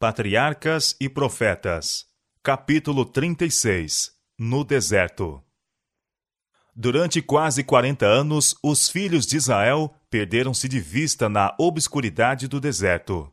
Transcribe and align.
Patriarcas 0.00 0.94
e 1.00 1.08
Profetas, 1.08 2.06
capítulo 2.40 3.04
36 3.04 4.12
No 4.38 4.62
deserto. 4.62 5.42
Durante 6.72 7.20
quase 7.20 7.64
40 7.64 8.06
anos, 8.06 8.54
os 8.62 8.88
filhos 8.88 9.26
de 9.26 9.36
Israel 9.36 9.92
perderam-se 10.08 10.68
de 10.68 10.78
vista 10.78 11.28
na 11.28 11.52
obscuridade 11.58 12.46
do 12.46 12.60
deserto. 12.60 13.28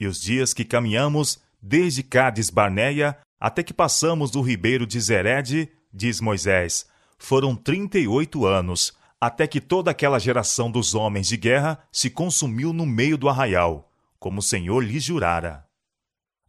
E 0.00 0.06
os 0.08 0.20
dias 0.20 0.52
que 0.52 0.64
caminhamos, 0.64 1.38
desde 1.62 2.02
Cádiz 2.02 2.50
Barneia 2.50 3.16
até 3.38 3.62
que 3.62 3.72
passamos 3.72 4.32
do 4.32 4.40
ribeiro 4.40 4.88
de 4.88 5.00
Zered, 5.00 5.70
diz 5.94 6.20
Moisés, 6.20 6.88
foram 7.20 7.54
38 7.54 8.44
anos, 8.44 8.92
até 9.20 9.46
que 9.46 9.60
toda 9.60 9.92
aquela 9.92 10.18
geração 10.18 10.72
dos 10.72 10.92
homens 10.92 11.28
de 11.28 11.36
guerra 11.36 11.78
se 11.92 12.10
consumiu 12.10 12.72
no 12.72 12.84
meio 12.84 13.16
do 13.16 13.28
arraial, 13.28 13.92
como 14.18 14.40
o 14.40 14.42
Senhor 14.42 14.80
lhes 14.80 15.04
jurara. 15.04 15.69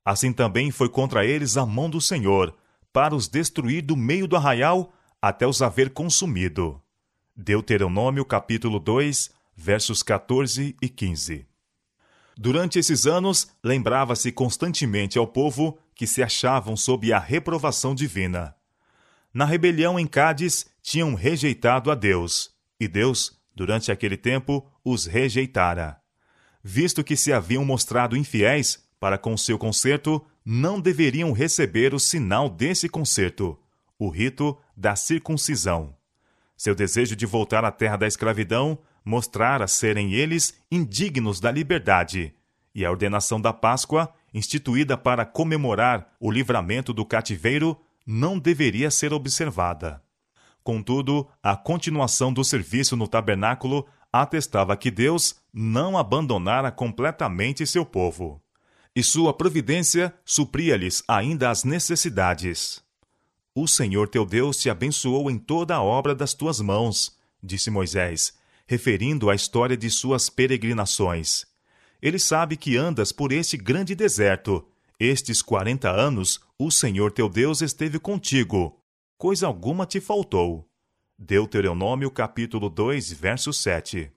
Assim 0.03 0.33
também 0.33 0.71
foi 0.71 0.89
contra 0.89 1.25
eles 1.25 1.57
a 1.57 1.65
mão 1.65 1.89
do 1.89 2.01
Senhor, 2.01 2.55
para 2.91 3.15
os 3.15 3.27
destruir 3.27 3.83
do 3.83 3.95
meio 3.95 4.27
do 4.27 4.35
arraial 4.35 4.93
até 5.21 5.45
os 5.45 5.61
haver 5.61 5.91
consumido. 5.91 6.81
Deuteronômio 7.35 8.25
capítulo 8.25 8.79
2, 8.79 9.29
versos 9.55 10.01
14 10.01 10.75
e 10.81 10.89
15. 10.89 11.45
Durante 12.37 12.79
esses 12.79 13.05
anos, 13.05 13.49
lembrava-se 13.63 14.31
constantemente 14.31 15.17
ao 15.17 15.27
povo 15.27 15.77
que 15.93 16.07
se 16.07 16.23
achavam 16.23 16.75
sob 16.75 17.13
a 17.13 17.19
reprovação 17.19 17.93
divina. 17.93 18.55
Na 19.33 19.45
rebelião 19.45 19.99
em 19.99 20.07
Cádiz, 20.07 20.65
tinham 20.81 21.13
rejeitado 21.13 21.91
a 21.91 21.95
Deus, 21.95 22.51
e 22.79 22.87
Deus, 22.87 23.39
durante 23.55 23.91
aquele 23.91 24.17
tempo, 24.17 24.67
os 24.83 25.05
rejeitara. 25.05 26.01
Visto 26.63 27.03
que 27.03 27.15
se 27.15 27.31
haviam 27.31 27.63
mostrado 27.63 28.17
infiéis, 28.17 28.83
para 29.01 29.17
com 29.17 29.35
seu 29.35 29.57
conserto, 29.57 30.23
não 30.45 30.79
deveriam 30.79 31.31
receber 31.31 31.91
o 31.91 31.99
sinal 31.99 32.47
desse 32.47 32.87
conserto, 32.87 33.57
o 33.97 34.09
rito 34.09 34.55
da 34.77 34.95
circuncisão. 34.95 35.95
Seu 36.55 36.75
desejo 36.75 37.15
de 37.15 37.25
voltar 37.25 37.65
à 37.65 37.71
terra 37.71 37.97
da 37.97 38.05
escravidão 38.05 38.77
mostrara 39.03 39.67
serem 39.67 40.13
eles 40.13 40.53
indignos 40.71 41.39
da 41.39 41.49
liberdade, 41.49 42.35
e 42.75 42.85
a 42.85 42.91
ordenação 42.91 43.41
da 43.41 43.51
Páscoa, 43.51 44.13
instituída 44.31 44.95
para 44.95 45.25
comemorar 45.25 46.13
o 46.19 46.29
livramento 46.29 46.93
do 46.93 47.03
cativeiro, 47.03 47.75
não 48.05 48.37
deveria 48.37 48.91
ser 48.91 49.13
observada. 49.13 49.99
Contudo, 50.63 51.27
a 51.41 51.57
continuação 51.57 52.31
do 52.31 52.43
serviço 52.43 52.95
no 52.95 53.07
tabernáculo 53.07 53.87
atestava 54.13 54.77
que 54.77 54.91
Deus 54.91 55.37
não 55.51 55.97
abandonara 55.97 56.71
completamente 56.71 57.65
seu 57.65 57.83
povo 57.83 58.39
e 58.95 59.01
sua 59.01 59.33
providência 59.33 60.13
supria-lhes 60.25 61.03
ainda 61.07 61.49
as 61.49 61.63
necessidades. 61.63 62.81
O 63.55 63.67
Senhor 63.67 64.07
teu 64.07 64.25
Deus 64.25 64.57
te 64.57 64.69
abençoou 64.69 65.29
em 65.29 65.37
toda 65.37 65.75
a 65.75 65.83
obra 65.83 66.15
das 66.15 66.33
tuas 66.33 66.59
mãos, 66.59 67.17
disse 67.41 67.69
Moisés, 67.69 68.33
referindo 68.67 69.29
a 69.29 69.35
história 69.35 69.75
de 69.75 69.89
suas 69.89 70.29
peregrinações. 70.29 71.45
Ele 72.01 72.17
sabe 72.17 72.55
que 72.57 72.77
andas 72.77 73.11
por 73.11 73.31
este 73.31 73.57
grande 73.57 73.93
deserto. 73.93 74.65
Estes 74.99 75.41
quarenta 75.41 75.89
anos 75.89 76.39
o 76.57 76.71
Senhor 76.71 77.11
teu 77.11 77.27
Deus 77.27 77.61
esteve 77.61 77.99
contigo. 77.99 78.79
Coisa 79.17 79.47
alguma 79.47 79.85
te 79.85 79.99
faltou. 79.99 80.67
Deuteronômio 81.17 82.09
capítulo 82.09 82.69
2, 82.69 83.11
verso 83.13 83.53
7. 83.53 84.11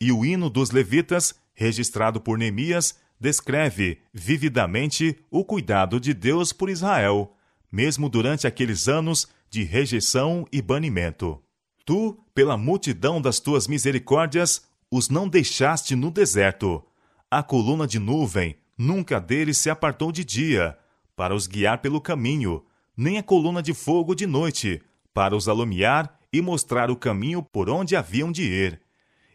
E 0.00 0.12
o 0.12 0.24
hino 0.24 0.50
dos 0.50 0.70
levitas, 0.70 1.34
registrado 1.54 2.20
por 2.20 2.38
Neemias, 2.38 2.98
descreve 3.20 3.98
vividamente 4.12 5.18
o 5.30 5.44
cuidado 5.44 5.98
de 5.98 6.12
Deus 6.12 6.52
por 6.52 6.68
Israel, 6.68 7.34
mesmo 7.70 8.08
durante 8.08 8.46
aqueles 8.46 8.88
anos 8.88 9.28
de 9.50 9.62
rejeição 9.62 10.46
e 10.52 10.60
banimento. 10.60 11.42
Tu, 11.84 12.18
pela 12.34 12.56
multidão 12.56 13.20
das 13.20 13.40
tuas 13.40 13.66
misericórdias, 13.66 14.66
os 14.90 15.08
não 15.08 15.28
deixaste 15.28 15.94
no 15.94 16.10
deserto. 16.10 16.82
A 17.30 17.42
coluna 17.42 17.86
de 17.86 17.98
nuvem 17.98 18.56
nunca 18.76 19.20
deles 19.20 19.58
se 19.58 19.70
apartou 19.70 20.12
de 20.12 20.24
dia, 20.24 20.76
para 21.14 21.34
os 21.34 21.46
guiar 21.46 21.78
pelo 21.78 22.00
caminho, 22.00 22.64
nem 22.96 23.18
a 23.18 23.22
coluna 23.22 23.62
de 23.62 23.72
fogo 23.72 24.14
de 24.14 24.26
noite, 24.26 24.82
para 25.14 25.34
os 25.34 25.48
alumiar 25.48 26.18
e 26.32 26.42
mostrar 26.42 26.90
o 26.90 26.96
caminho 26.96 27.42
por 27.42 27.70
onde 27.70 27.96
haviam 27.96 28.30
de 28.30 28.42
ir. 28.42 28.80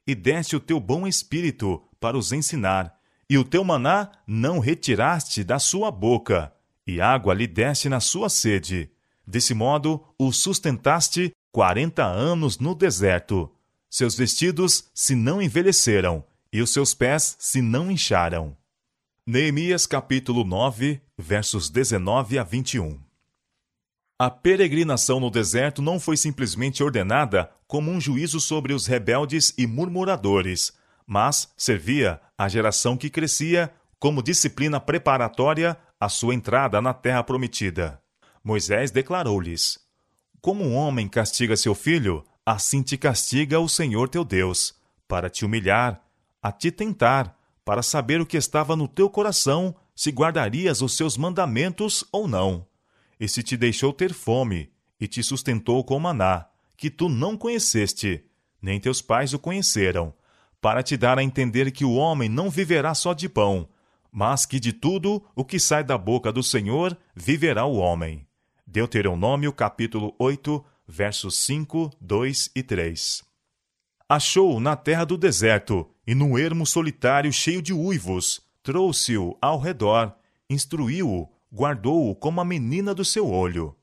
E 0.06 0.14
deste 0.14 0.56
o 0.56 0.60
teu 0.60 0.80
bom 0.80 1.08
espírito 1.08 1.82
para 2.00 2.18
os 2.18 2.32
ensinar, 2.32 2.96
e 3.32 3.38
o 3.38 3.46
teu 3.46 3.64
maná 3.64 4.12
não 4.28 4.60
retiraste 4.60 5.42
da 5.42 5.58
sua 5.58 5.90
boca, 5.90 6.54
e 6.86 7.00
água 7.00 7.34
lhe 7.34 7.48
deste 7.48 7.88
na 7.88 8.02
sua 8.02 8.28
sede. 8.28 8.92
Desse 9.26 9.54
modo 9.54 10.04
o 10.20 10.34
sustentaste 10.34 11.32
quarenta 11.50 12.04
anos 12.04 12.60
no 12.60 12.76
deserto. 12.76 13.50
Seus 13.90 14.16
vestidos 14.16 14.84
se 14.94 15.16
não 15.16 15.42
envelheceram, 15.42 16.26
e 16.52 16.62
os 16.62 16.74
seus 16.74 16.94
pés 16.94 17.38
se 17.40 17.62
não 17.62 17.90
incharam. 17.90 18.54
Neemias 19.26 19.86
capítulo 19.86 20.44
9, 20.44 21.00
versos 21.18 21.70
19 21.70 22.38
a 22.38 22.44
21. 22.44 23.00
A 24.20 24.30
peregrinação 24.30 25.22
no 25.22 25.32
deserto 25.32 25.82
não 25.82 26.02
foi 26.02 26.18
simplesmente 26.18 26.84
ordenada 26.84 27.50
como 27.66 27.92
um 27.92 28.02
juízo 28.02 28.42
sobre 28.42 28.74
os 28.74 28.88
rebeldes 28.88 29.54
e 29.58 29.66
murmuradores, 29.66 30.74
mas 31.06 31.52
servia 31.58 32.22
à 32.38 32.48
geração 32.48 32.96
que 32.96 33.10
crescia 33.10 33.72
como 34.00 34.24
disciplina 34.24 34.80
preparatória 34.80 35.78
à 36.00 36.10
sua 36.10 36.34
entrada 36.34 36.82
na 36.82 36.94
terra 36.94 37.24
prometida. 37.24 38.02
Moisés 38.44 38.90
declarou-lhes: 38.90 39.80
Como 40.42 40.64
um 40.64 40.76
homem 40.76 41.08
castiga 41.08 41.56
seu 41.56 41.76
filho, 41.76 42.26
assim 42.46 42.82
te 42.82 42.98
castiga 42.98 43.60
o 43.60 43.70
Senhor 43.70 44.10
teu 44.10 44.26
Deus, 44.26 44.74
para 45.08 45.30
te 45.30 45.46
humilhar, 45.46 46.02
a 46.42 46.52
te 46.52 46.72
tentar, 46.72 47.38
para 47.64 47.84
saber 47.84 48.20
o 48.20 48.26
que 48.26 48.38
estava 48.38 48.76
no 48.76 48.88
teu 48.88 49.10
coração, 49.10 49.76
se 49.96 50.10
guardarias 50.10 50.82
os 50.82 50.98
seus 50.98 51.16
mandamentos 51.16 52.04
ou 52.12 52.28
não. 52.28 52.66
E 53.20 53.28
se 53.28 53.44
te 53.44 53.56
deixou 53.56 53.94
ter 53.94 54.14
fome, 54.14 54.72
e 55.00 55.08
te 55.08 55.22
sustentou 55.22 55.84
com 55.84 56.00
maná, 56.00 56.48
que 56.76 56.90
tu 56.90 57.08
não 57.08 57.38
conheceste, 57.38 58.24
nem 58.60 58.80
teus 58.80 59.02
pais 59.02 59.34
o 59.34 59.40
conheceram, 59.40 60.14
para 60.62 60.84
te 60.84 60.96
dar 60.96 61.18
a 61.18 61.24
entender 61.24 61.72
que 61.72 61.84
o 61.84 61.96
homem 61.96 62.30
não 62.30 62.50
viverá 62.50 62.94
só 62.94 63.14
de 63.14 63.28
pão, 63.28 63.68
mas 64.12 64.46
que 64.46 64.60
de 64.60 64.72
tudo 64.72 65.24
o 65.36 65.44
que 65.44 65.60
sai 65.60 65.84
da 65.84 65.98
boca 65.98 66.32
do 66.32 66.44
Senhor 66.44 66.96
viverá 67.16 67.66
o 67.66 67.78
homem. 67.78 68.28
Deuteronômio 68.68 69.52
capítulo 69.52 70.14
8, 70.20 70.64
versos 70.88 71.38
5, 71.40 71.92
2 72.00 72.52
e 72.56 72.62
3. 72.62 73.24
Achou-o 74.08 74.60
na 74.60 74.76
terra 74.76 75.06
do 75.06 75.18
deserto, 75.18 75.90
e 76.06 76.14
num 76.14 76.38
ermo 76.38 76.66
solitário 76.66 77.32
cheio 77.32 77.62
de 77.62 77.74
uivos, 77.74 78.42
trouxe-o 78.62 79.38
ao 79.42 79.58
redor, 79.58 80.14
instruiu-o, 80.50 81.30
guardou-o 81.52 82.14
como 82.16 82.40
a 82.42 82.46
menina 82.46 82.94
do 82.94 83.06
seu 83.06 83.30
olho. 83.30 83.76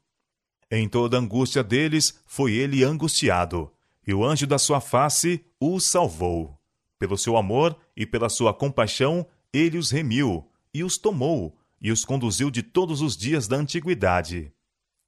Em 0.71 0.87
toda 0.88 1.17
a 1.17 1.21
angústia 1.21 1.65
deles 1.65 2.21
foi 2.27 2.53
ele 2.53 2.84
angustiado, 2.84 3.72
e 4.06 4.12
o 4.12 4.25
anjo 4.25 4.47
da 4.47 4.59
sua 4.59 4.81
face 4.81 5.44
o 5.59 5.81
salvou. 5.81 6.58
Pelo 6.99 7.17
seu 7.17 7.37
amor 7.37 7.77
e 7.97 8.05
pela 8.05 8.29
sua 8.29 8.53
compaixão, 8.53 9.27
ele 9.53 9.79
os 9.79 9.91
remiu 9.91 10.47
e 10.75 10.83
os 10.83 10.99
tomou 10.99 11.57
e 11.81 11.93
os 11.93 12.05
conduziu 12.05 12.51
de 12.51 12.63
todos 12.63 13.01
os 13.01 13.17
dias 13.17 13.47
da 13.47 13.57
antiguidade. 13.57 14.53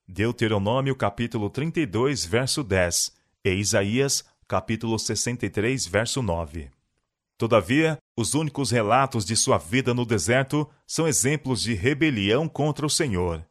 Deuteronômio 0.07 0.95
capítulo 0.95 1.51
32, 1.51 2.25
verso 2.25 2.63
10 2.63 3.13
e 3.45 3.55
Isaías 3.55 4.25
capítulo 4.47 4.99
63, 4.99 5.87
verso 5.87 6.23
9. 6.23 6.71
Todavia, 7.39 7.97
os 8.17 8.35
únicos 8.35 8.71
relatos 8.71 9.25
de 9.25 9.37
sua 9.37 9.57
vida 9.57 9.95
no 9.95 10.05
deserto 10.05 10.69
são 10.87 11.09
exemplos 11.09 11.63
de 11.63 11.73
rebelião 11.73 12.49
contra 12.49 12.85
o 12.85 12.91
Senhor. 12.91 13.47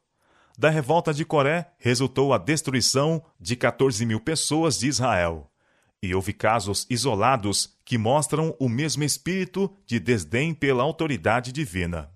Da 0.58 0.68
revolta 0.68 1.12
de 1.12 1.24
Coré 1.24 1.72
resultou 1.78 2.32
a 2.32 2.38
destruição 2.38 3.22
de 3.40 3.56
14 3.56 4.04
mil 4.04 4.20
pessoas 4.20 4.78
de 4.78 4.88
Israel. 4.88 5.49
E 6.02 6.14
houve 6.14 6.32
casos 6.32 6.86
isolados 6.88 7.76
que 7.84 7.98
mostram 7.98 8.56
o 8.58 8.68
mesmo 8.68 9.04
espírito 9.04 9.70
de 9.86 10.00
desdém 10.00 10.54
pela 10.54 10.82
autoridade 10.82 11.52
divina. 11.52 12.10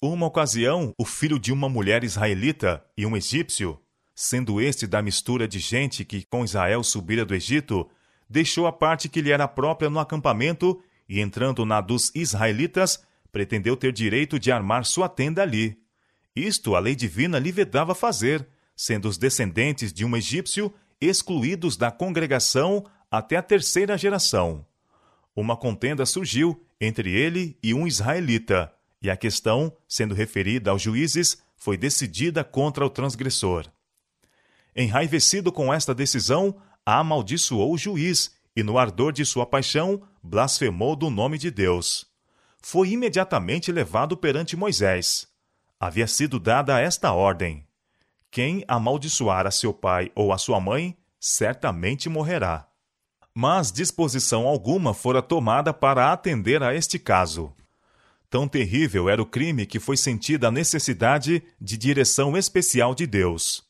Uma 0.00 0.26
ocasião, 0.26 0.92
o 0.98 1.04
filho 1.04 1.38
de 1.38 1.52
uma 1.52 1.68
mulher 1.68 2.04
israelita 2.04 2.84
e 2.96 3.04
um 3.04 3.16
egípcio, 3.16 3.78
sendo 4.14 4.60
este 4.60 4.86
da 4.86 5.02
mistura 5.02 5.48
de 5.48 5.58
gente 5.58 6.04
que 6.04 6.24
com 6.24 6.44
Israel 6.44 6.82
subira 6.82 7.24
do 7.24 7.34
Egito, 7.34 7.88
deixou 8.28 8.66
a 8.66 8.72
parte 8.72 9.08
que 9.08 9.20
lhe 9.20 9.30
era 9.30 9.46
própria 9.46 9.90
no 9.90 9.98
acampamento 9.98 10.82
e, 11.08 11.20
entrando 11.20 11.64
na 11.64 11.80
dos 11.80 12.10
israelitas, 12.14 13.04
pretendeu 13.30 13.76
ter 13.76 13.92
direito 13.92 14.38
de 14.38 14.52
armar 14.52 14.84
sua 14.84 15.08
tenda 15.08 15.42
ali. 15.42 15.78
Isto 16.34 16.74
a 16.74 16.80
lei 16.80 16.94
divina 16.94 17.38
lhe 17.38 17.52
vedava 17.52 17.94
fazer, 17.94 18.46
sendo 18.74 19.08
os 19.08 19.18
descendentes 19.18 19.92
de 19.92 20.04
um 20.04 20.16
egípcio 20.16 20.72
excluídos 21.06 21.76
da 21.76 21.90
congregação 21.90 22.84
até 23.10 23.36
a 23.36 23.42
terceira 23.42 23.96
geração. 23.98 24.64
Uma 25.34 25.56
contenda 25.56 26.04
surgiu 26.06 26.64
entre 26.80 27.10
ele 27.10 27.56
e 27.62 27.72
um 27.72 27.86
israelita, 27.86 28.72
e 29.00 29.10
a 29.10 29.16
questão, 29.16 29.72
sendo 29.88 30.14
referida 30.14 30.70
aos 30.70 30.82
juízes, 30.82 31.42
foi 31.56 31.76
decidida 31.76 32.42
contra 32.42 32.84
o 32.84 32.90
transgressor. 32.90 33.66
Enraivecido 34.74 35.52
com 35.52 35.72
esta 35.72 35.94
decisão, 35.94 36.56
amaldiçoou 36.84 37.72
o 37.72 37.78
juiz 37.78 38.34
e, 38.56 38.62
no 38.62 38.78
ardor 38.78 39.12
de 39.12 39.24
sua 39.24 39.46
paixão, 39.46 40.02
blasfemou 40.22 40.96
do 40.96 41.10
nome 41.10 41.38
de 41.38 41.50
Deus. 41.50 42.06
Foi 42.60 42.90
imediatamente 42.90 43.72
levado 43.72 44.16
perante 44.16 44.56
Moisés. 44.56 45.26
Havia 45.78 46.06
sido 46.06 46.38
dada 46.38 46.80
esta 46.80 47.12
ordem: 47.12 47.66
Quem 48.32 48.64
amaldiçoar 48.66 49.46
a 49.46 49.50
seu 49.50 49.74
pai 49.74 50.10
ou 50.14 50.32
a 50.32 50.38
sua 50.38 50.58
mãe, 50.58 50.96
certamente 51.20 52.08
morrerá. 52.08 52.66
Mas 53.34 53.70
disposição 53.70 54.46
alguma 54.48 54.94
fora 54.94 55.20
tomada 55.20 55.70
para 55.74 56.10
atender 56.10 56.62
a 56.62 56.74
este 56.74 56.98
caso. 56.98 57.54
Tão 58.30 58.48
terrível 58.48 59.10
era 59.10 59.20
o 59.20 59.26
crime 59.26 59.66
que 59.66 59.78
foi 59.78 59.98
sentida 59.98 60.48
a 60.48 60.50
necessidade 60.50 61.42
de 61.60 61.76
direção 61.76 62.34
especial 62.34 62.94
de 62.94 63.06
Deus. 63.06 63.62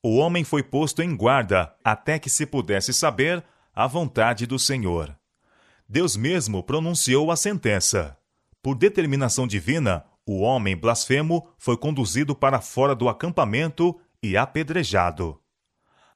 O 0.00 0.18
homem 0.18 0.44
foi 0.44 0.62
posto 0.62 1.02
em 1.02 1.16
guarda 1.16 1.74
até 1.82 2.16
que 2.16 2.30
se 2.30 2.46
pudesse 2.46 2.94
saber 2.94 3.44
a 3.74 3.88
vontade 3.88 4.46
do 4.46 4.56
Senhor. 4.56 5.12
Deus 5.88 6.14
mesmo 6.14 6.62
pronunciou 6.62 7.32
a 7.32 7.36
sentença. 7.36 8.16
Por 8.62 8.76
determinação 8.76 9.48
divina, 9.48 10.04
o 10.32 10.42
homem 10.42 10.76
blasfemo 10.76 11.48
foi 11.58 11.76
conduzido 11.76 12.34
para 12.34 12.60
fora 12.60 12.94
do 12.94 13.08
acampamento 13.08 13.98
e 14.22 14.36
apedrejado. 14.36 15.40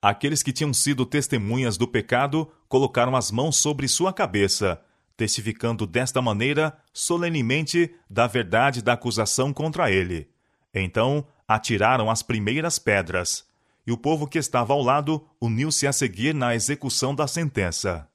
Aqueles 0.01 0.43
que 0.43 0.53
tinham 0.53 0.73
sido 0.73 1.05
testemunhas 1.05 1.77
do 1.77 1.89
pecado 1.89 2.51
colocaram 2.69 3.17
as 3.17 3.31
mãos 3.31 3.57
sobre 3.57 3.89
sua 3.89 4.13
cabeça 4.13 4.81
testificando 5.17 5.87
desta 5.87 6.21
maneira 6.21 6.77
solenemente 6.93 7.95
da 8.09 8.27
verdade 8.27 8.83
da 8.83 8.95
acusação 8.95 9.53
contra 9.53 9.91
ele. 9.91 10.29
Então 10.73 11.27
atiraram 11.47 12.11
as 12.11 12.23
primeiras 12.23 12.79
pedras, 12.79 13.45
e 13.87 13.93
o 13.93 13.99
povo 13.99 14.27
que 14.27 14.39
estava 14.39 14.73
ao 14.73 14.83
lado 14.83 15.27
uniu-se 15.41 15.87
a 15.87 15.93
seguir 15.93 16.35
na 16.35 16.55
execução 16.55 17.15
da 17.15 17.27
sentença. 17.27 18.09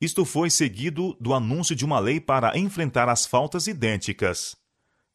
Isto 0.00 0.24
foi 0.24 0.50
seguido 0.50 1.16
do 1.20 1.32
anúncio 1.32 1.74
de 1.74 1.84
uma 1.84 1.98
lei 1.98 2.20
para 2.20 2.56
enfrentar 2.58 3.08
as 3.08 3.24
faltas 3.24 3.66
idênticas. 3.66 4.56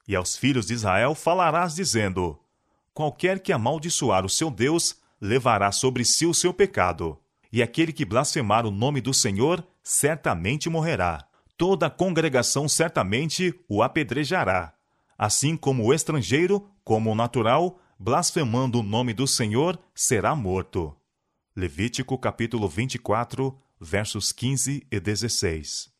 E 0.07 0.15
aos 0.15 0.38
filhos 0.38 0.68
de 0.68 0.74
Israel 0.74 1.13
falarás 1.13 1.75
dizendo: 1.75 2.39
Qualquer 2.94 3.39
que 3.39 3.51
amaldiçoar 3.51 4.25
o 4.25 4.30
seu 4.30 4.50
Deus 4.50 4.95
levará 5.19 5.71
sobre 5.71 6.06
si 6.06 6.25
o 6.25 6.33
seu 6.33 6.54
pecado 6.54 7.19
e 7.51 7.62
aquele 7.62 7.94
que 7.94 8.06
blasfemar 8.06 8.65
o 8.65 8.71
nome 8.71 9.01
do 9.01 9.13
Senhor 9.13 9.65
certamente 9.83 10.69
morrerá. 10.69 11.27
Toda 11.57 11.88
a 11.88 11.89
congregação 11.89 12.68
certamente 12.68 13.54
o 13.68 13.81
apedrejará. 13.81 14.74
Assim 15.18 15.57
como 15.57 15.86
o 15.86 15.94
estrangeiro, 15.94 16.69
como 16.83 17.12
o 17.12 17.15
natural, 17.15 17.80
blasfemando 17.98 18.80
o 18.80 18.83
nome 18.83 19.13
do 19.13 19.27
Senhor, 19.27 19.80
será 19.95 20.36
morto. 20.36 20.95
Levítico 21.56 22.18
capítulo 22.19 22.68
24, 22.68 23.57
versos 23.80 24.31
15 24.31 24.86
e 24.92 25.00
16. 25.00 25.96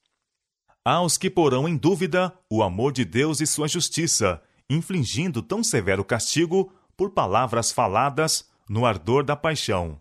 Há 0.90 1.02
os 1.02 1.18
que 1.18 1.30
porão 1.30 1.68
em 1.68 1.76
dúvida 1.76 2.34
o 2.50 2.64
amor 2.64 2.94
de 2.94 3.04
Deus 3.04 3.42
e 3.42 3.48
sua 3.48 3.68
justiça, 3.68 4.42
infligindo 4.70 5.42
tão 5.42 5.62
severo 5.62 6.06
castigo 6.06 6.72
por 6.96 7.12
palavras 7.12 7.72
faladas 7.72 8.48
no 8.70 8.86
ardor 8.86 9.24
da 9.24 9.36
paixão 9.36 10.00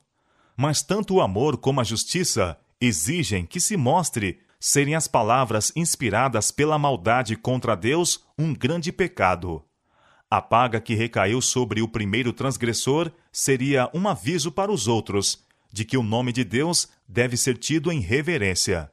mas 0.57 0.83
tanto 0.83 1.15
o 1.15 1.21
amor 1.21 1.59
como 1.59 1.81
a 1.81 1.85
justiça 1.85 2.59
exigem 2.81 3.45
que 3.45 3.61
se 3.61 3.77
mostre 3.77 4.41
serem 4.59 4.95
as 4.95 5.07
palavras 5.07 5.71
inspiradas 5.77 6.51
pela 6.51 6.79
maldade 6.79 7.37
contra 7.37 7.77
Deus 7.77 8.25
um 8.39 8.55
grande 8.55 8.91
pecado. 8.91 9.63
A 10.31 10.41
paga 10.41 10.81
que 10.81 10.95
recaiu 10.95 11.41
sobre 11.41 11.83
o 11.83 11.89
primeiro 11.89 12.33
transgressor 12.33 13.13
seria 13.31 13.89
um 13.95 14.09
aviso 14.09 14.51
para 14.51 14.73
os 14.73 14.89
outros 14.89 15.45
de 15.71 15.85
que 15.85 15.97
o 15.97 16.03
nome 16.03 16.33
de 16.33 16.43
Deus 16.43 16.89
deve 17.07 17.37
ser 17.37 17.59
tido 17.59 17.93
em 17.93 18.01
reverência. 18.01 18.91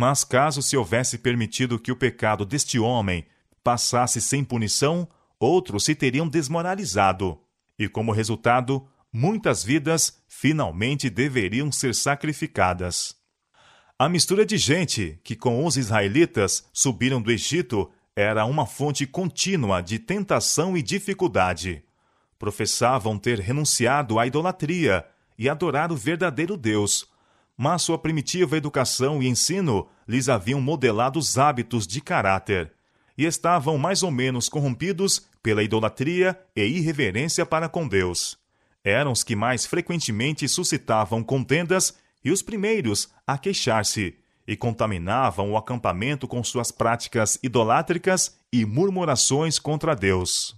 Mas 0.00 0.22
caso 0.22 0.62
se 0.62 0.76
houvesse 0.76 1.18
permitido 1.18 1.76
que 1.76 1.90
o 1.90 1.96
pecado 1.96 2.44
deste 2.44 2.78
homem 2.78 3.26
passasse 3.64 4.20
sem 4.20 4.44
punição, 4.44 5.08
outros 5.40 5.86
se 5.86 5.92
teriam 5.92 6.28
desmoralizado, 6.28 7.36
e 7.76 7.88
como 7.88 8.12
resultado, 8.12 8.86
muitas 9.12 9.64
vidas 9.64 10.22
finalmente 10.28 11.10
deveriam 11.10 11.72
ser 11.72 11.96
sacrificadas. 11.96 13.16
A 13.98 14.08
mistura 14.08 14.46
de 14.46 14.56
gente 14.56 15.18
que 15.24 15.34
com 15.34 15.66
os 15.66 15.76
israelitas 15.76 16.64
subiram 16.72 17.20
do 17.20 17.32
Egito 17.32 17.90
era 18.14 18.44
uma 18.44 18.66
fonte 18.66 19.04
contínua 19.04 19.80
de 19.80 19.98
tentação 19.98 20.76
e 20.76 20.80
dificuldade. 20.80 21.82
Professavam 22.38 23.18
ter 23.18 23.40
renunciado 23.40 24.20
à 24.20 24.28
idolatria 24.28 25.04
e 25.36 25.48
adorar 25.48 25.90
o 25.90 25.96
verdadeiro 25.96 26.56
Deus, 26.56 27.04
mas 27.58 27.82
sua 27.82 27.98
primitiva 27.98 28.56
educação 28.56 29.22
e 29.22 29.28
ensino 29.28 29.86
lhes 30.06 30.30
haviam 30.30 30.60
modelado 30.60 31.18
os 31.18 31.36
hábitos 31.36 31.86
de 31.86 32.00
caráter 32.00 32.72
e 33.18 33.26
estavam 33.26 33.76
mais 33.76 34.02
ou 34.02 34.10
menos 34.10 34.48
corrompidos 34.48 35.26
pela 35.42 35.62
idolatria 35.62 36.40
e 36.56 36.62
irreverência 36.62 37.44
para 37.44 37.68
com 37.68 37.86
Deus 37.86 38.38
eram 38.88 39.12
os 39.12 39.22
que 39.22 39.36
mais 39.36 39.66
frequentemente 39.66 40.48
suscitavam 40.48 41.22
contendas 41.22 41.96
e 42.24 42.30
os 42.30 42.42
primeiros 42.42 43.08
a 43.26 43.36
queixar-se, 43.38 44.16
e 44.46 44.56
contaminavam 44.56 45.52
o 45.52 45.56
acampamento 45.58 46.26
com 46.26 46.42
suas 46.42 46.70
práticas 46.70 47.38
idolátricas 47.42 48.38
e 48.50 48.64
murmurações 48.64 49.58
contra 49.58 49.94
Deus. 49.94 50.56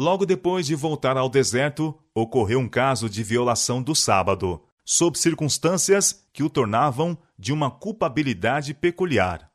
Logo 0.00 0.24
depois 0.24 0.66
de 0.66 0.74
voltar 0.76 1.16
ao 1.16 1.28
deserto, 1.28 1.98
ocorreu 2.14 2.60
um 2.60 2.68
caso 2.68 3.10
de 3.10 3.24
violação 3.24 3.82
do 3.82 3.94
sábado, 3.94 4.62
sob 4.86 5.18
circunstâncias 5.18 6.24
que 6.32 6.44
o 6.44 6.48
tornavam 6.48 7.18
de 7.36 7.52
uma 7.52 7.68
culpabilidade 7.68 8.72
peculiar. 8.72 9.50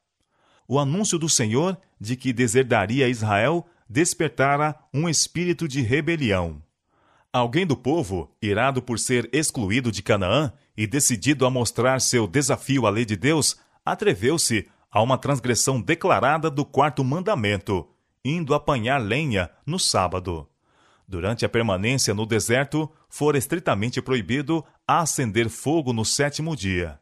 O 0.68 0.78
anúncio 0.78 1.18
do 1.18 1.30
Senhor 1.30 1.78
de 2.00 2.18
que 2.18 2.33
deserdaria 2.33 3.07
Israel 3.07 3.66
despertara 3.89 4.75
um 4.94 5.07
espírito 5.07 5.68
de 5.68 5.81
rebelião. 5.81 6.62
Alguém 7.31 7.66
do 7.66 7.78
povo, 7.78 8.36
irado 8.42 8.81
por 8.81 9.00
ser 9.00 9.30
excluído 9.31 9.89
de 9.89 10.04
Canaã 10.04 10.51
e 10.75 10.86
decidido 10.86 11.45
a 11.45 11.50
mostrar 11.50 12.01
seu 12.01 12.28
desafio 12.28 12.86
à 12.86 12.89
lei 12.89 13.06
de 13.06 13.16
Deus, 13.16 13.57
atreveu-se 13.86 14.68
a 14.92 15.01
uma 15.01 15.18
transgressão 15.18 15.81
declarada 15.81 16.50
do 16.50 16.66
quarto 16.66 17.04
mandamento, 17.06 17.88
indo 18.24 18.54
apanhar 18.54 18.98
lenha 18.98 19.50
no 19.66 19.80
sábado. 19.80 20.47
Durante 21.07 21.45
a 21.45 21.50
permanência 21.50 22.14
no 22.14 22.26
deserto, 22.26 22.90
fora 23.09 23.38
estritamente 23.38 24.02
proibido 24.02 24.64
acender 25.00 25.50
fogo 25.50 25.94
no 25.94 26.04
sétimo 26.04 26.56
dia. 26.56 27.00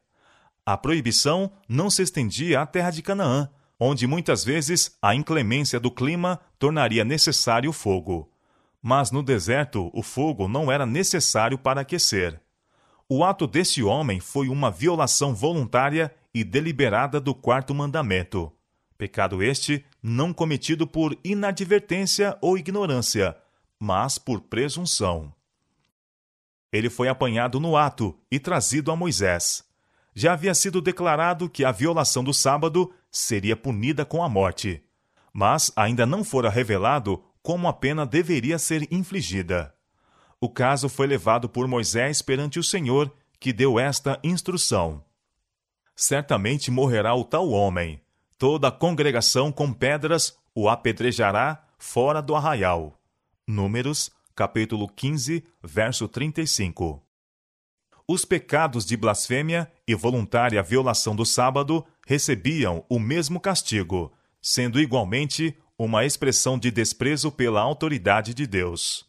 A 0.65 0.77
proibição 0.77 1.51
não 1.67 1.89
se 1.89 2.03
estendia 2.03 2.62
à 2.62 2.65
terra 2.65 2.91
de 2.91 3.01
Canaã, 3.01 3.50
onde 3.79 4.05
muitas 4.05 4.43
vezes 4.43 4.96
a 5.01 5.15
inclemência 5.15 5.79
do 5.79 5.89
clima 5.89 6.39
tornaria 6.60 7.03
necessário 7.03 7.72
o 7.72 7.74
fogo 7.74 8.29
mas 8.81 9.12
no 9.12 9.22
deserto 9.22 9.89
o 9.93 10.01
fogo 10.01 10.48
não 10.48 10.72
era 10.72 10.86
necessário 10.86 11.58
para 11.58 11.81
aquecer. 11.81 12.39
O 13.08 13.24
ato 13.24 13.48
desse 13.48 13.84
homem 13.84 14.19
foi 14.19 14.50
uma 14.50 14.69
violação 14.69 15.34
voluntária 15.34 16.13
e 16.34 16.43
deliberada 16.43 17.19
do 17.19 17.34
quarto 17.34 17.74
mandamento. 17.74 18.51
Pecado 18.98 19.41
este 19.41 19.84
não 20.01 20.31
cometido 20.31 20.86
por 20.86 21.17
inadvertência 21.24 22.38
ou 22.41 22.58
ignorância, 22.58 23.36
mas 23.79 24.17
por 24.17 24.41
presunção. 24.41 25.34
Ele 26.71 26.89
foi 26.89 27.07
apanhado 27.07 27.59
no 27.59 27.75
ato 27.75 28.17
e 28.31 28.39
trazido 28.39 28.91
a 28.91 28.95
Moisés. 28.95 29.63
Já 30.13 30.33
havia 30.33 30.53
sido 30.53 30.81
declarado 30.81 31.49
que 31.49 31.63
a 31.63 31.71
violação 31.71 32.23
do 32.23 32.33
sábado 32.33 32.93
seria 33.11 33.55
punida 33.55 34.05
com 34.05 34.23
a 34.23 34.29
morte. 34.29 34.83
Mas 35.33 35.71
ainda 35.75 36.05
não 36.05 36.23
fora 36.23 36.49
revelado 36.49 37.23
como 37.41 37.67
a 37.67 37.73
pena 37.73 38.05
deveria 38.05 38.59
ser 38.59 38.88
infligida. 38.91 39.73
O 40.39 40.49
caso 40.49 40.88
foi 40.88 41.07
levado 41.07 41.49
por 41.49 41.67
Moisés 41.67 42.21
perante 42.21 42.59
o 42.59 42.63
Senhor, 42.63 43.11
que 43.39 43.51
deu 43.51 43.79
esta 43.79 44.19
instrução: 44.23 45.03
Certamente 45.95 46.71
morrerá 46.71 47.13
o 47.15 47.23
tal 47.23 47.49
homem. 47.49 48.01
Toda 48.38 48.69
a 48.69 48.71
congregação 48.71 49.51
com 49.51 49.73
pedras 49.73 50.38
o 50.55 50.69
apedrejará 50.69 51.61
fora 51.77 52.21
do 52.21 52.35
arraial. 52.35 52.97
Números, 53.45 54.11
capítulo 54.39 54.88
15, 54.88 55.43
verso 55.62 56.08
35. 56.08 57.05
Os 58.08 58.24
pecados 58.24 58.86
de 58.86 58.96
blasfêmia 58.96 59.69
e 59.86 59.93
voluntária 59.93 60.63
violação 60.63 61.13
do 61.13 61.25
sábado 61.25 61.86
recebiam 62.08 62.86
o 62.88 63.00
mesmo 63.00 63.38
castigo, 63.38 64.13
sendo 64.41 64.79
igualmente 64.79 65.58
uma 65.77 66.05
expressão 66.05 66.58
de 66.58 66.72
desprezo 66.72 67.29
pela 67.29 67.60
autoridade 67.60 68.34
de 68.34 68.48
Deus. 68.48 69.05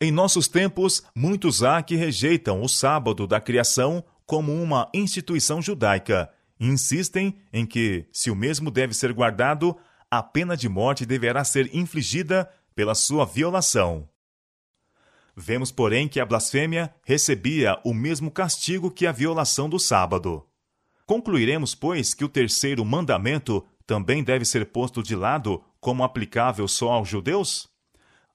Em 0.00 0.10
nossos 0.10 0.48
tempos, 0.48 1.02
muitos 1.14 1.62
há 1.62 1.82
que 1.82 1.94
rejeitam 1.94 2.62
o 2.62 2.68
sábado 2.70 3.26
da 3.26 3.38
criação 3.38 4.02
como 4.24 4.50
uma 4.50 4.90
instituição 4.94 5.60
judaica 5.60 6.30
e 6.58 6.66
insistem 6.66 7.36
em 7.52 7.66
que, 7.66 8.06
se 8.10 8.30
o 8.30 8.34
mesmo 8.34 8.70
deve 8.70 8.94
ser 8.94 9.12
guardado, 9.12 9.76
a 10.10 10.22
pena 10.22 10.56
de 10.56 10.70
morte 10.70 11.04
deverá 11.04 11.44
ser 11.44 11.68
infligida 11.74 12.48
pela 12.76 12.94
sua 12.94 13.24
violação. 13.24 14.06
Vemos, 15.34 15.72
porém, 15.72 16.06
que 16.06 16.20
a 16.20 16.26
blasfêmia 16.26 16.94
recebia 17.02 17.80
o 17.82 17.92
mesmo 17.92 18.30
castigo 18.30 18.90
que 18.90 19.06
a 19.06 19.12
violação 19.12 19.68
do 19.68 19.78
sábado. 19.78 20.46
Concluiremos, 21.06 21.74
pois, 21.74 22.12
que 22.12 22.24
o 22.24 22.28
terceiro 22.28 22.84
mandamento 22.84 23.66
também 23.86 24.22
deve 24.22 24.44
ser 24.44 24.66
posto 24.66 25.02
de 25.02 25.16
lado 25.16 25.62
como 25.80 26.04
aplicável 26.04 26.68
só 26.68 26.90
aos 26.92 27.08
judeus? 27.08 27.68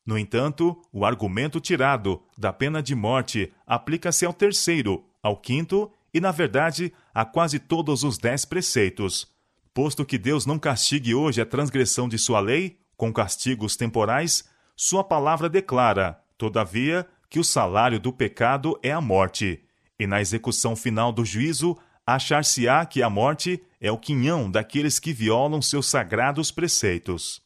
No 0.04 0.18
entanto, 0.18 0.82
o 0.92 1.06
argumento 1.06 1.60
tirado 1.60 2.22
da 2.36 2.52
pena 2.52 2.82
de 2.82 2.96
morte 2.96 3.54
aplica-se 3.66 4.26
ao 4.26 4.34
terceiro, 4.34 5.06
ao 5.22 5.38
quinto 5.38 5.92
e, 6.12 6.20
na 6.20 6.32
verdade, 6.32 6.92
a 7.14 7.24
quase 7.24 7.60
todos 7.60 8.04
os 8.04 8.18
dez 8.18 8.44
preceitos. 8.44 9.28
Posto 9.74 10.04
que 10.04 10.18
Deus 10.18 10.46
não 10.46 10.58
castigue 10.58 11.14
hoje 11.14 11.42
a 11.42 11.46
transgressão 11.46 12.10
de 12.10 12.18
sua 12.18 12.40
lei, 12.40 12.80
com 13.02 13.12
castigos 13.12 13.76
temporais, 13.76 14.44
sua 14.76 15.04
palavra 15.04 15.50
declara, 15.50 16.22
todavia, 16.38 17.08
que 17.32 17.40
o 17.40 17.44
salário 17.44 18.00
do 18.00 18.14
pecado 18.14 18.80
é 18.84 18.92
a 18.92 19.02
morte, 19.02 19.64
e 19.98 20.06
na 20.06 20.22
execução 20.22 20.76
final 20.76 21.12
do 21.12 21.26
juízo 21.26 21.76
achar-se-á 22.06 22.86
que 22.86 23.02
a 23.02 23.10
morte 23.10 23.60
é 23.80 23.92
o 23.92 23.98
quinhão 23.98 24.52
daqueles 24.52 25.00
que 25.00 25.14
violam 25.14 25.64
seus 25.64 25.88
sagrados 25.88 26.52
preceitos. 26.52 27.42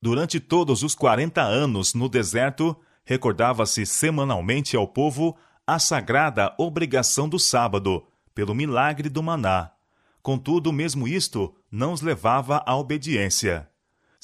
Durante 0.00 0.38
todos 0.38 0.84
os 0.84 0.94
quarenta 0.94 1.42
anos 1.42 1.92
no 1.92 2.08
deserto, 2.08 2.76
recordava-se 3.04 3.84
semanalmente 3.84 4.76
ao 4.76 4.86
povo 4.86 5.36
a 5.66 5.80
sagrada 5.80 6.54
obrigação 6.58 7.28
do 7.28 7.40
sábado, 7.40 8.06
pelo 8.32 8.54
milagre 8.54 9.08
do 9.08 9.20
maná. 9.20 9.72
Contudo, 10.22 10.72
mesmo 10.72 11.08
isto 11.08 11.52
não 11.72 11.92
os 11.92 12.02
levava 12.02 12.62
à 12.64 12.76
obediência. 12.76 13.68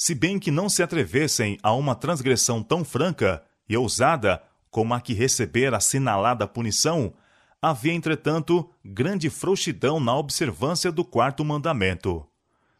Se 0.02 0.14
bem 0.14 0.38
que 0.38 0.50
não 0.50 0.66
se 0.66 0.82
atrevessem 0.82 1.58
a 1.62 1.74
uma 1.74 1.94
transgressão 1.94 2.62
tão 2.62 2.82
franca 2.82 3.44
e 3.68 3.76
ousada 3.76 4.42
como 4.70 4.94
a 4.94 5.00
que 5.00 5.12
recebera 5.12 5.76
assinalada 5.76 6.48
punição, 6.48 7.12
havia, 7.60 7.92
entretanto, 7.92 8.72
grande 8.82 9.28
frouxidão 9.28 10.00
na 10.00 10.16
observância 10.16 10.90
do 10.90 11.04
quarto 11.04 11.44
mandamento. 11.44 12.26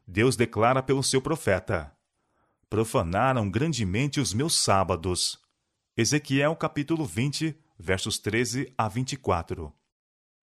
Deus 0.06 0.34
declara 0.34 0.82
pelo 0.82 1.02
seu 1.02 1.20
profeta: 1.20 1.94
Profanaram 2.70 3.50
grandemente 3.50 4.18
os 4.18 4.32
meus 4.32 4.54
sábados. 4.54 5.38
Ezequiel 5.94 6.56
capítulo 6.56 7.04
20, 7.04 7.54
versos 7.78 8.18
13 8.18 8.72
a 8.78 8.88
24. 8.88 9.70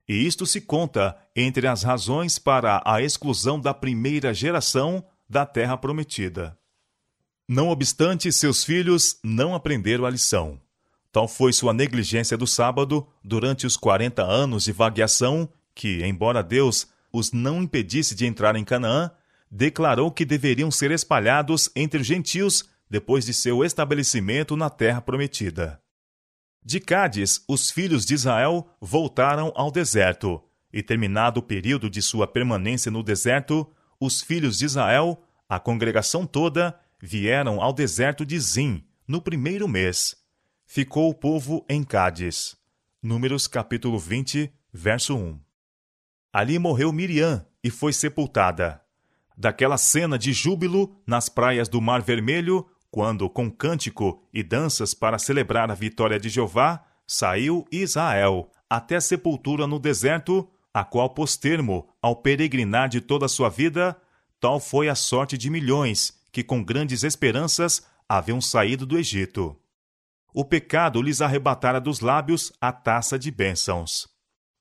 E 0.07 0.13
isto 0.27 0.45
se 0.45 0.61
conta 0.61 1.17
entre 1.35 1.65
as 1.65 1.81
razões 1.81 2.37
para 2.37 2.83
a 2.85 3.01
exclusão 3.01 3.59
da 3.59 3.73
primeira 3.73 4.31
geração 4.31 5.03
da 5.27 5.43
terra 5.43 5.75
prometida. 5.75 6.55
Não 7.47 7.69
obstante, 7.69 8.31
seus 8.31 8.63
filhos 8.63 9.17
não 9.23 9.55
aprenderam 9.55 10.05
a 10.05 10.09
lição. 10.09 10.59
Tal 11.11 11.27
foi 11.27 11.53
sua 11.53 11.73
negligência 11.73 12.37
do 12.37 12.45
sábado 12.45 13.07
durante 13.23 13.65
os 13.65 13.77
quarenta 13.77 14.23
anos 14.23 14.65
de 14.65 14.73
vagueação 14.73 15.49
que, 15.73 16.03
embora 16.03 16.43
Deus 16.43 16.87
os 17.11 17.31
não 17.31 17.63
impedisse 17.63 18.13
de 18.13 18.25
entrar 18.25 18.55
em 18.57 18.65
Canaã, 18.65 19.09
declarou 19.49 20.11
que 20.11 20.25
deveriam 20.25 20.69
ser 20.69 20.91
espalhados 20.91 21.69
entre 21.73 22.01
os 22.01 22.07
gentios 22.07 22.65
depois 22.89 23.25
de 23.25 23.33
seu 23.33 23.63
estabelecimento 23.63 24.57
na 24.57 24.69
terra 24.69 24.99
prometida. 24.99 25.81
De 26.63 26.81
Cádiz, 26.81 27.41
os 27.47 27.71
filhos 27.71 28.05
de 28.05 28.13
Israel 28.13 28.67
voltaram 28.81 29.53
ao 29.55 29.71
deserto, 29.71 30.43
e 30.71 30.83
terminado 30.83 31.39
o 31.39 31.43
período 31.43 31.89
de 31.89 32.01
sua 32.01 32.27
permanência 32.27 32.91
no 32.91 33.01
deserto, 33.01 33.65
os 33.99 34.21
filhos 34.21 34.57
de 34.57 34.65
Israel, 34.65 35.23
a 35.47 35.59
congregação 35.59 36.25
toda, 36.25 36.77
vieram 36.99 37.61
ao 37.61 37.71
deserto 37.71 38.25
de 38.25 38.39
Zim, 38.39 38.83
no 39.07 39.21
primeiro 39.21 39.67
mês, 39.67 40.15
ficou 40.65 41.09
o 41.09 41.13
povo 41.13 41.65
em 41.69 41.83
Cádiz. 41.83 42.57
Números 43.01 43.47
capítulo 43.47 43.99
20, 43.99 44.51
verso 44.73 45.15
1. 45.15 45.39
Ali 46.33 46.59
morreu 46.59 46.91
Miriam 46.91 47.45
e 47.63 47.69
foi 47.69 47.93
sepultada. 47.93 48.81
Daquela 49.37 49.77
cena 49.77 50.17
de 50.17 50.33
júbilo 50.33 50.99
nas 51.05 51.29
praias 51.29 51.69
do 51.69 51.79
Mar 51.79 52.01
Vermelho, 52.01 52.67
quando, 52.89 53.29
com 53.29 53.51
cântico 53.51 54.23
e 54.33 54.41
danças 54.41 54.93
para 54.93 55.19
celebrar 55.19 55.69
a 55.69 55.75
vitória 55.75 56.19
de 56.19 56.29
Jeová, 56.29 56.83
saiu 57.05 57.65
Israel 57.71 58.51
até 58.69 58.95
a 58.95 59.01
sepultura 59.01 59.67
no 59.67 59.79
deserto, 59.79 60.49
a 60.73 60.83
qual 60.83 61.11
pôs 61.11 61.37
termo 61.37 61.87
ao 62.01 62.15
peregrinar 62.15 62.89
de 62.89 62.99
toda 62.99 63.25
a 63.25 63.29
sua 63.29 63.49
vida, 63.49 63.95
tal 64.39 64.59
foi 64.59 64.89
a 64.89 64.95
sorte 64.95 65.37
de 65.37 65.49
milhões 65.49 66.16
que, 66.31 66.43
com 66.43 66.63
grandes 66.63 67.03
esperanças, 67.03 67.85
haviam 68.07 68.39
saído 68.39 68.85
do 68.85 68.97
Egito 68.97 69.59
o 70.39 70.45
pecado 70.45 71.01
lhes 71.01 71.19
arrebatara 71.19 71.81
dos 71.81 71.99
lábios 71.99 72.53
a 72.61 72.71
taça 72.71 73.17
de 73.17 73.31
bênçãos. 73.31 74.07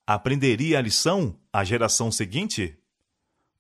Aprenderia 0.07 0.79
a 0.79 0.81
lição 0.81 1.39
a 1.53 1.63
geração 1.65 2.11
seguinte? 2.11 2.79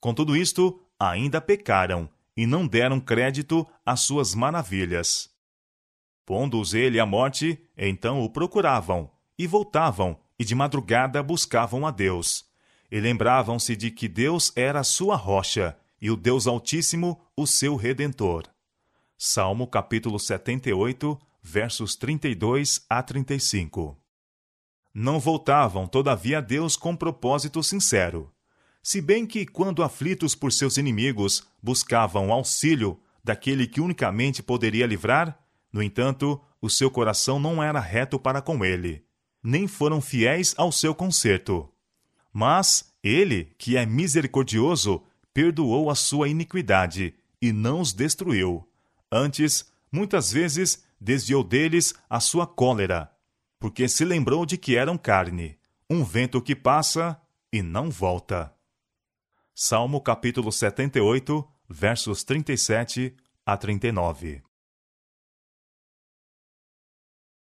Com 0.00 0.14
tudo 0.14 0.34
isto, 0.34 0.80
ainda 0.98 1.42
pecaram 1.42 2.08
e 2.34 2.46
não 2.46 2.66
deram 2.66 2.98
crédito 2.98 3.66
às 3.84 4.00
suas 4.00 4.34
maravilhas. 4.34 5.28
Pondo-os 6.24 6.72
ele 6.72 6.98
à 6.98 7.04
morte, 7.04 7.60
então 7.76 8.22
o 8.22 8.30
procuravam, 8.30 9.10
e 9.38 9.46
voltavam, 9.46 10.18
e 10.38 10.44
de 10.44 10.54
madrugada 10.54 11.22
buscavam 11.22 11.86
a 11.86 11.90
Deus. 11.90 12.46
E 12.90 12.98
lembravam-se 12.98 13.76
de 13.76 13.90
que 13.90 14.08
Deus 14.08 14.52
era 14.56 14.80
a 14.80 14.84
sua 14.84 15.16
rocha, 15.16 15.76
e 16.00 16.10
o 16.10 16.16
Deus 16.16 16.46
Altíssimo 16.46 17.20
o 17.36 17.46
seu 17.46 17.76
Redentor. 17.76 18.44
Salmo 19.18 19.66
capítulo 19.66 20.18
78, 20.18 21.18
versos 21.42 21.96
32 21.96 22.84
a 22.88 23.02
35. 23.02 23.96
Não 24.92 25.18
voltavam, 25.20 25.86
todavia, 25.86 26.38
a 26.38 26.40
Deus 26.40 26.76
com 26.76 26.96
propósito 26.96 27.62
sincero. 27.62 28.32
Se 28.82 29.00
bem 29.00 29.26
que, 29.26 29.44
quando 29.44 29.82
aflitos 29.82 30.34
por 30.34 30.52
seus 30.52 30.76
inimigos, 30.76 31.46
buscavam 31.62 32.32
auxílio 32.32 33.00
daquele 33.22 33.66
que 33.66 33.80
unicamente 33.80 34.42
poderia 34.42 34.86
livrar, 34.86 35.38
no 35.72 35.82
entanto, 35.82 36.40
o 36.60 36.70
seu 36.70 36.90
coração 36.90 37.38
não 37.38 37.62
era 37.62 37.80
reto 37.80 38.18
para 38.18 38.40
com 38.40 38.64
ele, 38.64 39.04
nem 39.42 39.66
foram 39.66 40.00
fiéis 40.00 40.54
ao 40.56 40.70
seu 40.70 40.94
conserto. 40.94 41.68
Mas 42.32 42.92
ele, 43.02 43.52
que 43.58 43.76
é 43.76 43.84
misericordioso, 43.84 45.02
perdoou 45.36 45.90
a 45.90 45.94
sua 45.94 46.30
iniquidade 46.30 47.14
e 47.42 47.52
não 47.52 47.82
os 47.82 47.92
destruiu. 47.92 48.66
Antes, 49.12 49.70
muitas 49.92 50.32
vezes, 50.32 50.82
desviou 50.98 51.44
deles 51.44 51.94
a 52.08 52.20
sua 52.20 52.46
cólera, 52.46 53.12
porque 53.60 53.86
se 53.86 54.02
lembrou 54.02 54.46
de 54.46 54.56
que 54.56 54.78
eram 54.78 54.96
carne, 54.96 55.58
um 55.90 56.02
vento 56.02 56.40
que 56.40 56.56
passa 56.56 57.20
e 57.52 57.60
não 57.60 57.90
volta. 57.90 58.50
Salmo 59.54 60.00
capítulo 60.00 60.50
78, 60.50 61.46
versos 61.68 62.24
37 62.24 63.14
a 63.44 63.58
39. 63.58 64.45